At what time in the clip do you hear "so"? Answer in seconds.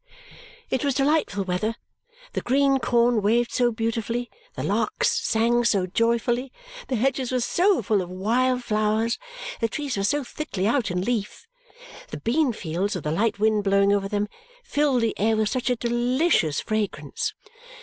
3.51-3.71, 5.63-5.85, 7.39-7.83, 10.03-10.23